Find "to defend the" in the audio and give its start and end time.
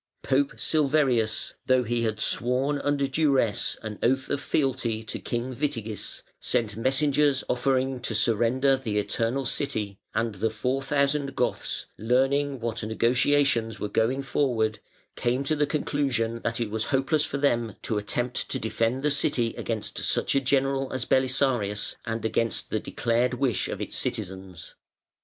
18.49-19.11